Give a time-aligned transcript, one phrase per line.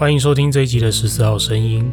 [0.00, 1.92] 欢迎收听这一集的十四号声音。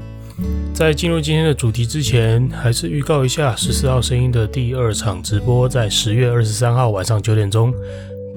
[0.73, 7.73] 在进入今天的主题之前，还是预告一下十四号声音的第二场直播，在十月二十三号晚上九点钟。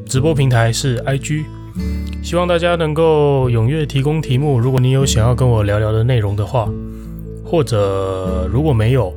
[0.05, 1.45] 直播平台是 IG，
[2.21, 4.59] 希望大家能够踊跃提供题目。
[4.59, 6.69] 如果你有想要跟我聊聊的内容的话，
[7.45, 9.15] 或者如果没有，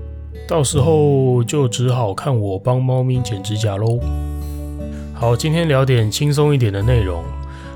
[0.48, 4.00] 到时候就只好看我帮猫咪剪指甲喽。
[5.16, 7.24] 好，今天聊点轻松一点的内容。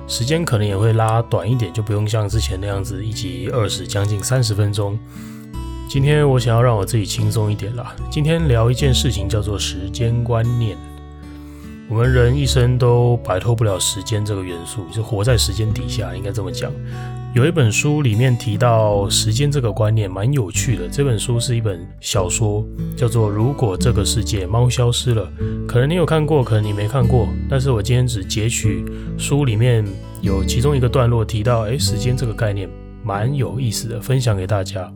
[0.07, 4.97] 时间可能也会拉短一点，就不用像之前那样子一集二十将近三十分钟。
[5.89, 7.93] 今天我想要让我自己轻松一点啦。
[8.09, 10.77] 今天聊一件事情叫做时间观念。
[11.89, 16.71] 我们人一生都摆脱不了时间这个元素，就活在时间底下，应该这么讲。
[17.37, 20.89] 有一本书里面提到时间这个观念，蛮有趣的。
[20.89, 25.31] 这本书是一本小说，叫做《如果这个世界猫消失了》。
[25.67, 27.29] 可能你有看过，可能你没看过。
[27.47, 28.83] 但是我今天只截取
[29.19, 29.85] 书里面
[30.19, 32.67] 有其中一个段落提到，诶，时间这个概念
[33.03, 34.91] 蛮有意思的，分享给大家。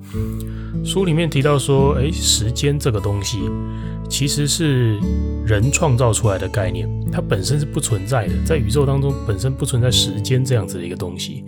[0.84, 3.38] 书里面提到说，诶，时间这个东西
[4.10, 4.98] 其实是
[5.46, 11.46] 人创造出来的概念，它本身是不存在的，在宇宙当中本身不存在时间这样子的一个东西。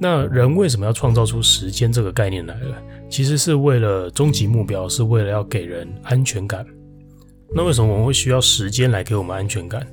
[0.00, 2.76] 那人为什么要创造出时间这个概念来了？
[3.10, 6.64] 其实是为了终极目标，是为了要给人安全感。
[7.54, 9.86] 那为什么我们会需要时间来给我们安全感？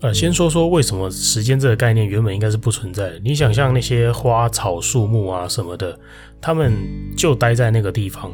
[0.00, 3.18] 呃，先说说为什么时间这个概念原本应该是不存在的。
[3.18, 5.98] 你想象那些花草树木啊什么的，
[6.40, 6.72] 他们
[7.16, 8.32] 就待在那个地方。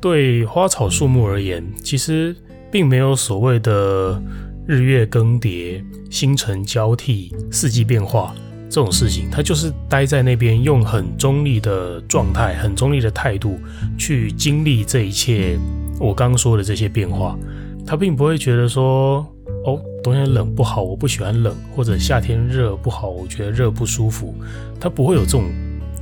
[0.00, 2.34] 对花草树木而言，其实
[2.70, 4.22] 并没有所谓的
[4.66, 8.34] 日月更迭、星辰交替、四季变化。
[8.74, 13.60] 这种事情，他就是待在那边，用很中立的状态、很中立的态度
[13.96, 15.56] 去经历这一切。
[16.00, 17.38] 我刚刚说的这些变化，
[17.86, 19.24] 他并不会觉得说，
[19.64, 24.34] 哦，冬天冷不好，我不喜欢冷，或者夏天热不好，我觉得热不舒服。
[24.80, 25.44] 他不会有这种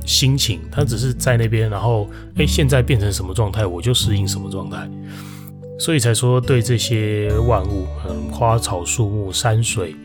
[0.03, 4.89] 心情，他只是在那边，然后，哎，现在变成什么状态，我就适应什么状态。
[5.77, 9.95] 所以才说，对这些万物，嗯，花草树木、山水，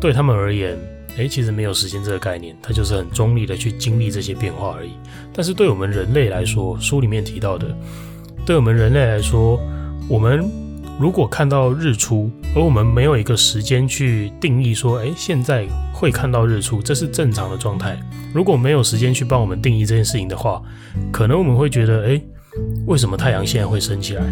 [0.00, 0.74] 对他们而言。
[1.18, 4.90] 诶，其实没有时间这个概念，它就是很中立的去经历这些变化而已。
[5.32, 7.66] 但是对我们人类来说，书里面提到的，
[8.46, 9.60] 对我们人类来说，
[10.08, 10.48] 我们
[10.98, 17.98] 如果看到日出，而我们没有一个时间去定义说，诶，现在会看到日出，这是正常的状态。
[18.32, 20.62] 如果没有时间去帮我们定义这件事情的话，
[21.10, 22.22] 可能我们会觉得，诶，
[22.86, 24.22] 为什么太阳现在会升起来？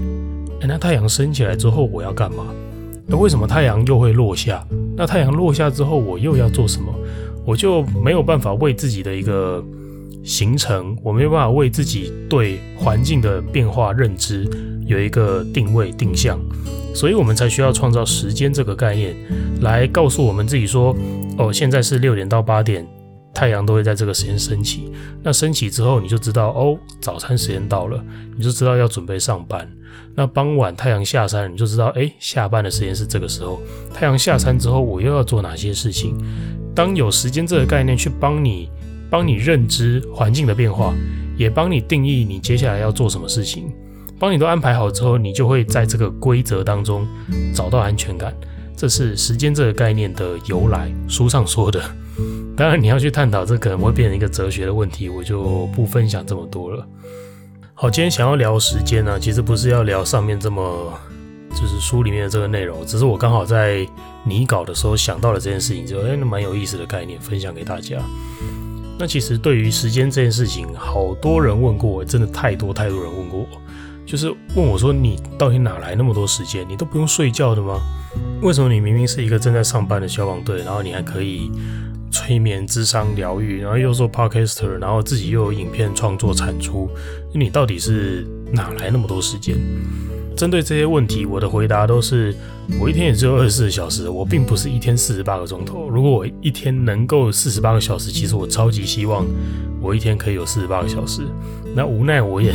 [0.61, 2.47] 诶，那太阳升起来之后，我要干嘛？
[3.09, 4.67] 那为什么太阳又会落下？
[4.97, 6.93] 那太阳落下之后，我又要做什么？
[7.45, 9.65] 我就没有办法为自己的一个
[10.25, 14.49] 行程，我没有办法为自己对环境的变化认知
[14.85, 16.37] 有一个定位定向，
[16.93, 19.15] 所以我们才需要创造时间这个概念，
[19.61, 20.97] 来告诉我们自己说：
[21.39, 22.85] 哦，现在是六点到八点。
[23.37, 24.91] 太阳都会在这个时间升起，
[25.23, 28.03] 那升起之后，你就知道哦，早餐时间到了，
[28.35, 29.71] 你就知道要准备上班。
[30.15, 33.61] 那傍晚太阳下山，你就知道，哎，下班的时间是这个时候。
[33.93, 36.17] 太阳下山之后，我又要做哪些事情？
[36.75, 38.71] 当有时间这个概念去帮你，
[39.11, 40.95] 帮你认知环境的变化，
[41.37, 43.71] 也帮你定义你接下来要做什么事情，
[44.19, 47.07] 帮你都安排好之后，你就会在这个规则当中
[47.53, 48.35] 找到安全感。
[48.75, 51.83] 这是时间这个概念的由来，书上说的。
[52.57, 56.87] 当然，你要去探讨这可能会变成一个哲学的问题，我就不分享这么多了。
[57.75, 60.99] 好，今天想要聊时间呢，其实不是要聊上面这么
[61.51, 63.87] 就是书里面的这个内容，只是我刚好在
[64.25, 67.99] 拟稿的时候想到了这件事情，就哎，那蛮有意思的概念，分享给大家。
[68.99, 73.47] 那其实对于时间这件事情，好多人问过我，真的太多太多人问过我，
[74.07, 76.67] 就是问我说：“你到底哪来那么多时间？
[76.67, 77.79] 你都不用睡觉的吗？
[78.41, 81.51] 为什么你明明是一个正在上班的消防队，然后你还可以？”
[82.27, 86.91] 催眠、智商、疗愈，然后又做 podcaster，然后自己又有影片创作产出，
[87.33, 89.57] 你到底是哪来那么多时间？
[90.37, 92.35] 针对这些问题，我的回答都是：
[92.81, 95.89] 我一天也只有二十四小时，我并不是一天四十八个钟头。
[95.89, 99.25] 如果我一天能够四十八个小时，其实我超级希望
[99.81, 101.23] 我一天可以有四十八个小时。
[101.77, 102.53] 那无奈我也，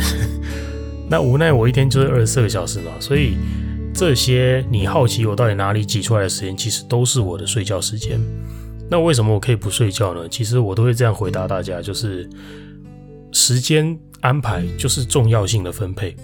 [1.08, 2.92] 那无奈我一天就是二十四个小时嘛。
[3.00, 3.36] 所以
[3.94, 8.20] 这些你好奇我到底哪里挤出来的时间，其实都是我的睡觉时间。
[8.92, 10.28] 那为什么我可以不睡觉呢？
[10.28, 12.28] 其实我都会这样回答大家，就是
[13.32, 16.14] 时间安排就是重要性的分配。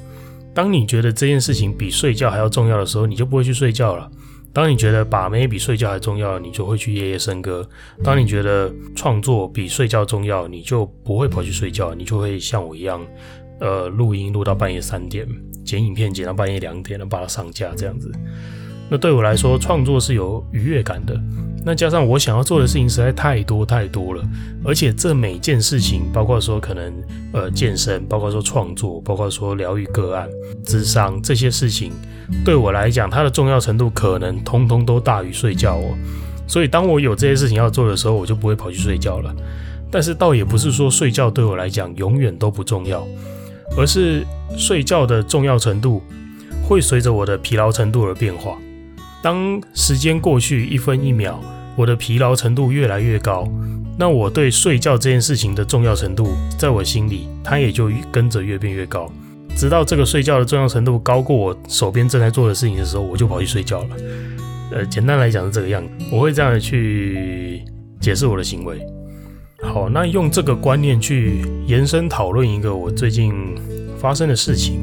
[0.53, 4.11] 当你觉得这件事情比睡觉还要重要的时候，你就不会去睡觉了。
[4.53, 7.67] 当你觉得把妹比睡觉还重要，你就会去夜夜笙歌。
[8.05, 13.00] 当你觉得创作比睡觉重要，你就不会跑去睡觉，你就会像我一样，
[13.61, 15.26] 呃，录音录到半夜三点，
[15.65, 18.12] 剪影片剪到半夜两点，然后把它上架这样子。
[18.91, 21.19] 那对我来说，创作是有愉悦感的。
[21.64, 24.22] 那加上我想要做的事情实在太多太多了，
[24.64, 26.93] 而且这每件事情，包括说可能
[27.32, 30.28] 呃健身，包括说创作，包括说疗愈个案、
[30.64, 31.93] 咨商这些事情，
[32.44, 35.94] 对我来讲，它的重要程度可能通通都大于睡觉哦。
[36.46, 39.34] 所以当我有这些事情要做的时候，我就不会跑去睡觉了。
[39.90, 43.06] 但是倒也不是说睡觉对我来讲永远都不重要，
[43.76, 44.25] 而是
[44.56, 46.02] 睡觉的重要程度
[46.62, 48.56] 会随着我的疲劳程度而变化。
[49.23, 51.38] 当时间过去一分一秒，
[51.76, 53.49] 我的疲劳程度越来越高，
[53.99, 59.11] 那我对睡觉这件事情的重要程度，在我心里，它也就跟着越变越高，
[59.56, 63.88] 直到这个睡觉的重要程度高过我手边正在做的事情的时候，我就跑去睡觉了。
[64.70, 67.62] 呃，简单来讲是这个样子，我会这样去
[68.00, 68.79] 解释我的行为。
[69.62, 73.32] 好，那用这个观念去延伸讨论一个我最近
[73.99, 74.81] 发生的事情。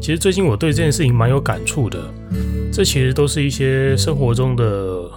[0.00, 1.98] 其实最近我对这件事情蛮有感触的。
[2.72, 5.10] 这其实都是一些生活中的，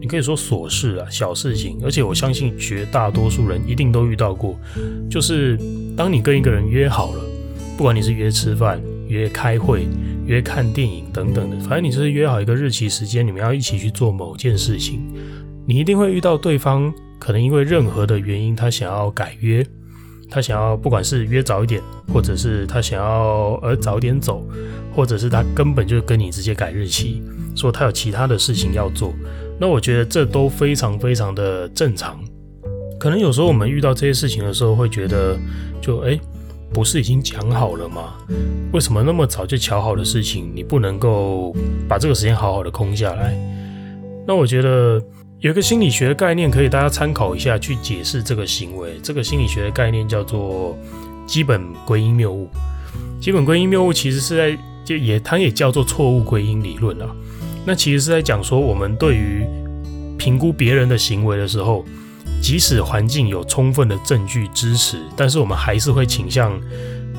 [0.00, 4.56] 你可以说琐事啊，小事情，而且我相信绝大多数人一定都遇到过。
[5.10, 5.58] 就是
[5.96, 7.20] 当你跟一个人约好了，
[7.76, 9.86] 不管你是约吃饭、约开会、
[10.26, 15.00] 约看电影等等的，反正你就是约好一个日期时间，你们要一起去做某件事情，
[15.66, 19.66] 你一定会遇到对方可能因为任何的原因，他想要改约。
[20.34, 21.78] 他想要，不管是约早一点，
[22.10, 24.42] 或者是他想要呃早点走，
[24.94, 27.22] 或者是他根本就跟你直接改日期，
[27.54, 29.12] 说他有其他的事情要做。
[29.58, 32.18] 那我觉得这都非常非常的正常。
[32.98, 35.38] 可能有时候我们遇到这些事情的时候，会觉得
[35.80, 36.20] 就诶，
[36.72, 38.14] 不是已经讲好了吗？
[38.72, 41.54] 为什么那么早就瞧好的事情，你不能够
[41.88, 43.34] 把这个时间好好的空下来？
[44.26, 45.02] 那我觉得。
[45.42, 48.92] 有一个心理学的概念可以大家参考一下，去解释这个行为。
[49.02, 50.78] 这个心理学的概念叫做
[51.26, 52.48] 基本归因谬误。
[53.20, 54.56] 基本归因谬误其实是在
[54.92, 57.08] 就也它也叫做错误归因理论啊。
[57.64, 59.46] 那其实是在讲说，我们对于
[60.18, 61.84] 评估别人的行为的时候，
[62.40, 66.52] 即使环境有充分的证据支持，但是我们还是会倾向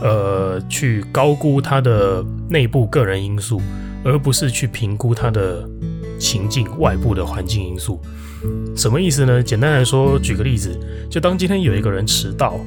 [0.02, 3.62] 呃去高估他的内部个人因素，
[4.04, 5.68] 而不是去评估他的。
[6.20, 8.00] 情境外部的环境因素，
[8.78, 9.44] 什么意思呢？
[9.44, 10.80] 简单来说，举个例子，
[11.10, 12.58] 就当今天有一个人迟到，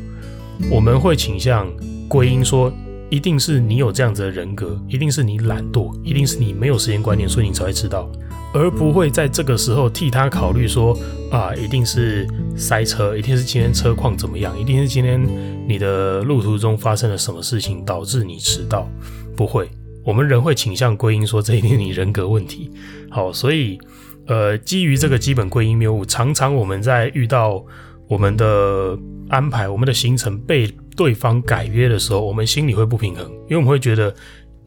[0.70, 1.66] 我们会倾向
[2.06, 2.70] 归因说，
[3.08, 8.10] 一定是你有这样子的人格，一定是你懒惰，一定是你没有时间观念，所以你才会迟到，
[8.52, 10.98] 而不会在这个时候替他考虑说，
[11.30, 12.26] 啊，一定是
[12.56, 15.20] 塞车，一定是今天车况怎么样，一定是今天
[15.68, 18.88] 你的路途中发生了什么事情导致你迟到，
[19.36, 19.68] 不会。
[20.04, 22.70] 我们人会倾向归因说，这一定是你人格问题。
[23.10, 23.78] 好，所以
[24.26, 27.64] 呃，基于这个基本归因谬误，常常我们在遇到
[28.08, 28.98] 我们的
[29.28, 34.12] 安排、我们的行程被对方改约的时候，我们心里会不平衡，因为我们会觉得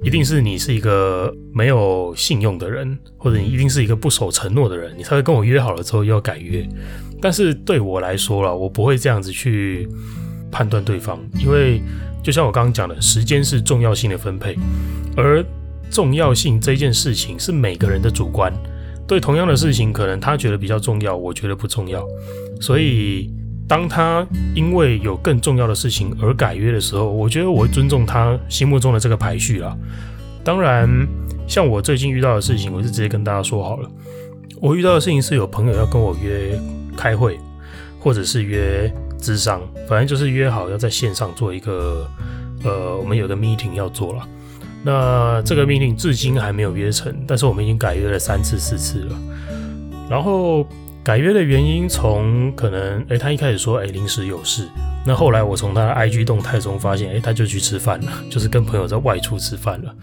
[0.03, 6.65] 一定是你是一个没有信用的人，或者你一定是一个不守承诺的人，你才会跟我约好了之后又要改约。
[7.21, 9.89] 但是对我来说啦，我不会这样子去
[10.51, 11.81] 判断对方，因为
[12.23, 14.55] 就像我刚刚讲的，时间是重要性的分配。
[15.17, 15.43] 而
[15.91, 18.53] 重要性这件事情是每个人的主观，
[19.07, 22.07] 对同样的事情，可能他觉得比较重要，我觉得不重要。
[22.61, 23.29] 所以，
[23.69, 29.77] 当他因为有更重要的事情而改约的时候，我觉得我会尊重他心目中的这个排序啦。
[30.43, 30.89] 当然，
[31.47, 33.89] 像我最近遇到的事情，我是直接跟大家说好了。
[34.59, 36.59] 我遇到的事情是有朋友要跟我约
[36.97, 37.39] 开会，
[37.99, 42.09] 或者是约咨商，反正就是约好要在线上做一个，
[42.63, 44.27] 呃，我们有个 meeting 要做了。
[44.83, 49.15] 那这个 meeting 至今还没有约成，但是我们已经改约了三次、四次了。
[50.09, 50.65] 然后
[51.03, 54.67] 改约的原因，从可能诶，他一开始说诶临时有事，
[55.05, 59.95] 那后来我从他的 IG 动态中发现，诶，他就去吃饭了， 就是跟朋友在外出吃饭了。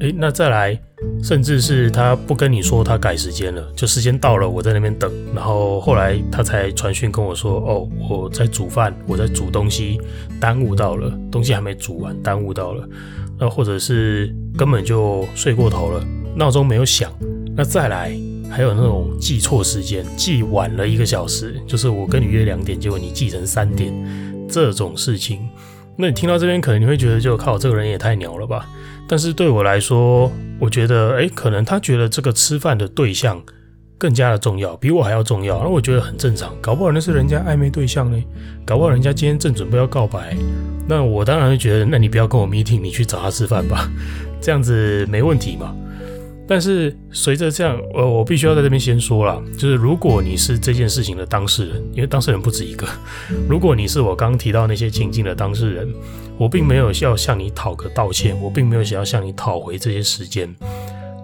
[0.00, 0.78] 诶，那再来，
[1.22, 9.98] 甚至是他不跟你说他改时间了，就时间到了，我在那边等，然后后来他才传讯跟我说，哦，我在煮饭，我在煮东西，
[10.38, 12.86] 耽误到了，东西还没煮完，耽误到了。
[13.38, 16.04] 那或者是根本就睡过头了，
[16.36, 17.10] 闹钟没有响。
[17.56, 18.14] 那再来
[18.50, 23.92] 还有那种记错时间，记晚了一个小时，就是我跟你约两点，结果你记成三点，
[24.48, 25.48] 这种事情。
[25.96, 28.68] 那你听到这边可能你会觉得就靠这个人也太鸟了吧？
[29.08, 33.42] 但是对我来说，我觉得诶，可能他觉得这个吃饭的对象
[33.96, 35.58] 更加的重要，比我还要重要。
[35.62, 38.22] 那我觉得很正常，搞不好那是人家暧昧对象呢，
[38.64, 40.36] 搞不好人家今天正准备要告白。
[40.88, 43.90] 那我当然会觉得，那你不要跟我 meeting，你去找他吃饭吧，
[44.40, 45.74] 这样子没问题嘛。
[46.48, 52.86] 但是随着这样，呃，我必须要在这边先说了，就是如果你是这件事情的当事人，因为当事人不止一个，
[53.48, 55.92] 如果你是我刚提到那些情境的当事人，
[56.38, 60.54] 我并没有要向你讨个道歉，我并没有想要向你讨回这些时间，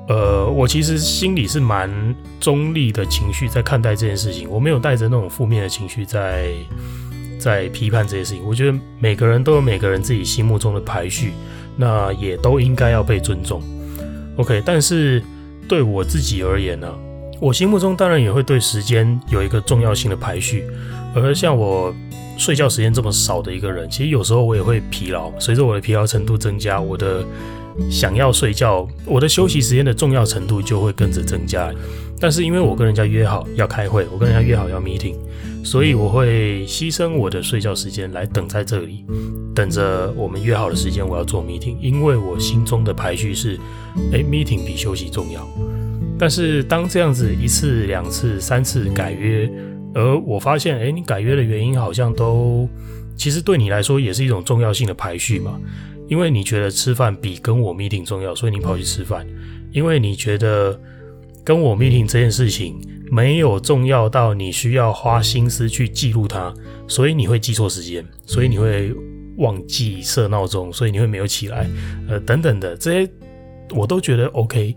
[0.09, 1.89] 呃，我其实心里是蛮
[2.41, 6.49] 中立的情绪在看待这件事情，我没有带着那种负面的情绪在
[7.39, 8.43] 在批判这些事情。
[8.45, 11.33] 我觉得每个人都有每个人自己心目中的排序，
[11.77, 13.63] 那也都应该要被尊重。
[14.37, 15.23] OK，但是
[15.69, 16.89] 对我自己而言呢，
[17.41, 20.65] 我心目中当然也会对时间有一个重要性的排序。
[21.15, 21.95] 而像我
[22.39, 25.31] 睡觉时间这么少的一个人，其实有时候我也会疲劳。
[25.39, 27.23] 随着我的疲劳程度增加，我的
[27.91, 31.73] 想要睡觉，我的休息时间的重要程度就会跟着增加。
[32.21, 35.17] 但是因为我跟人家约好要开会，我跟人家约好要 meeting，
[35.65, 39.05] 所以我会牺牲我的睡觉时间来等在这里。
[39.55, 43.59] 等着我们约好的时间，我要做 meeting，因为我心中的排序是，
[44.13, 45.47] 哎，meeting 比休息重要。
[46.17, 49.51] 但是当这样子一次、两次、三次改约，
[49.93, 52.69] 而我发现，哎，你改约的原因好像都，
[53.17, 55.59] 其实对你来说也是一种重要性的排序嘛。
[56.09, 59.27] 因为你觉得吃饭比跟我 meeting 重要，所以你跑去吃饭。
[59.71, 60.79] 因为你觉得
[61.45, 62.79] 跟我 meeting 这件事情
[63.11, 66.53] 没有重要到你需要花心思去记录它，
[66.87, 68.93] 所以你会记错时间，所以你会。
[69.39, 71.67] 忘记设闹钟，所以你会没有起来，
[72.07, 73.11] 呃，等等的这些，
[73.71, 74.77] 我都觉得 OK，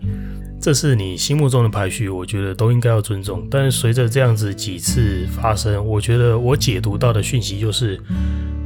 [0.66, 3.46] 这是你心目中的排序，我觉得都应该要尊重。
[3.48, 7.96] 但是随着这样子几次发生，我觉得我解读到的讯息就是，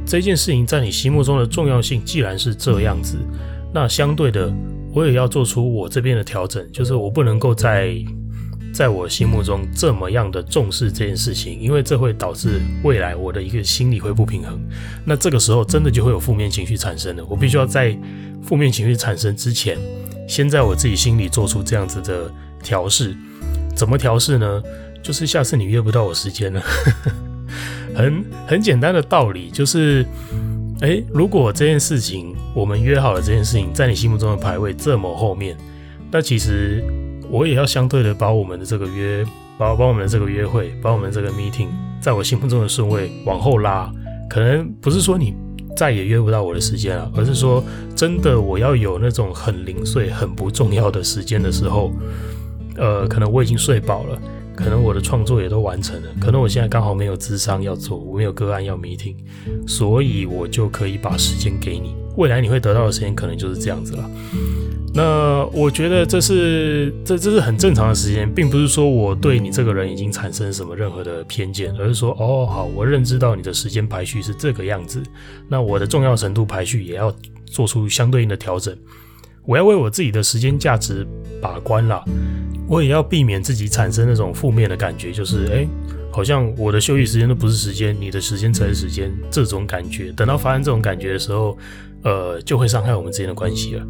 [0.03, 3.19] 这件事情在你心目中的重要性既然是这样子，
[3.71, 4.51] 那相对的，
[4.95, 7.95] 我也要做出我这边的调整，就是我不能够在。
[8.73, 14.57] 在我心目中这么样的重视这件事情，因为这会导致未来我的一个心理会不平衡。
[15.05, 17.25] 那这个时候真的就会有负面情绪产生了。
[17.29, 17.95] 我必须要在
[18.41, 19.77] 负面情绪产生之前，
[20.31, 22.31] 先在我自己心里做出这样子的
[22.63, 23.13] 调试。
[23.75, 24.63] 怎么调试呢？
[25.03, 26.63] 就是下次你约不到我时间了，
[27.93, 30.05] 很很简单的道理，就是，
[30.79, 35.57] 诶，如果这件事情我们约好了，这件事情在你心目中的排位这么后面，
[36.09, 36.81] 那其实。
[37.29, 39.25] 我也要相对的把我们的这个约，
[39.57, 41.69] 把把我们的这个约会，把我们这个 meeting，
[42.01, 43.89] 在我心目中的顺位往后拉。
[44.29, 45.33] 可能不是说你
[45.75, 47.63] 再也约不到我的时间了，而是说
[47.95, 51.91] 真的我要有那种很零碎、很不重要的时间的时候，
[52.77, 54.21] 呃，可能我已经睡饱了，
[54.55, 59.15] 可能我的创作也都完成了，可能我现在刚好没有智商要做，我没有个案要 meeting，
[59.67, 61.95] 所以我就可以把时间给你。
[62.17, 64.09] 未来你会得到的时间可能就是这样子了。
[64.93, 75.01] 那我觉得这是这这是很正常的时间，并不是说我对你这个人已经产生什么任何的偏见，而是说哦好，我认知到你的时间排序是这个样子，
[75.47, 77.13] 那我的重要程度排序也要
[77.45, 78.75] 做出相对应的调整。
[79.45, 81.07] 我要为我自己的时间价值
[81.41, 82.03] 把关啦，
[82.67, 85.67] 我也要避免自己产生那种负面的感觉，就是诶，
[86.11, 90.11] 好像我的休息时间都不是时间，你的时间才是时间，这种感觉。
[90.11, 91.57] 等到发生这种感觉的时候，
[92.03, 93.87] 呃，就会伤害我们之间的关系了。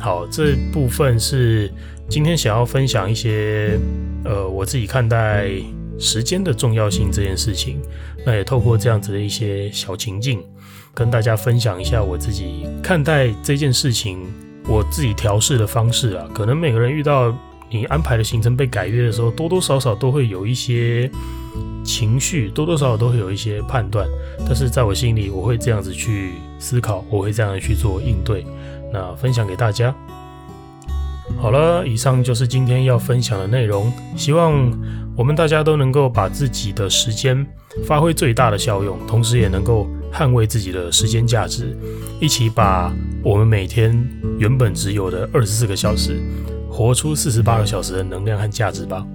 [0.00, 1.70] 好，这部分是
[2.08, 3.78] 今天想要分享一些，
[4.24, 5.50] 呃，我自己看待
[5.98, 7.80] 时间的重要性这件事情。
[8.24, 10.42] 那也透过这样子的一些小情境，
[10.94, 14.18] 跟大家分享一下我自己看待这件事情，
[14.66, 16.26] 我自己调试的方式啊。
[16.34, 17.34] 可能每个人遇到
[17.70, 21.10] 你安排的行程被改约的时候，多多少少都会有一些
[21.84, 24.06] 情绪，多多少少都会有一些判断。
[24.46, 28.44] 但是在我心里，我会这样子去思考，我会这样子去做应对。
[28.92, 29.94] 那分享给大家。
[31.38, 33.92] 好了，以上就是今天要分享的内容。
[34.16, 34.52] 希望
[35.16, 37.46] 我们大家都能够把自己的时间
[37.86, 41.76] 发挥最大的效用，同时也能够捍卫自己的时间价值，
[42.20, 42.92] 一起把
[43.22, 43.96] 我们每天
[44.38, 46.20] 原本只有的二十四个小时，
[46.68, 49.06] 活出四十八个小时的能量和价值吧。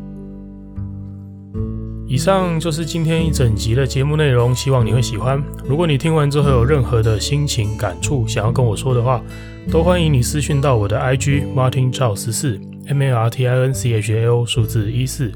[2.16, 5.44] 以上就是今天一整集的节目内容，希望你会喜欢。
[5.66, 9.22] 如果你听完之后有任何的心情感触，想要跟我说的话，
[9.70, 12.58] 都欢迎你私讯到我的 IG Martin Chao 十四
[12.88, 15.30] M A R T I N C H A O 数字一四，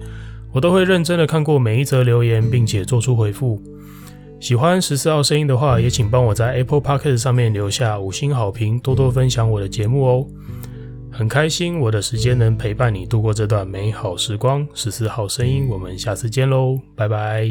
[0.54, 3.62] 我都会认真的看过每一则留言，并且做出回复。
[4.40, 10.26] 喜欢十四号声音的话，也请帮我在 Apple Podcast 上面留下五星好评，多多分享我的节目哦。
[11.20, 14.66] 很开心我的时间能陪伴你度过这段美好时光。
[14.74, 17.46] 十四号声音，我们下次见喽，拜拜。